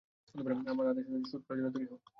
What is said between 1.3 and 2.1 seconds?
Shoot করার জন্য তৈরি হও।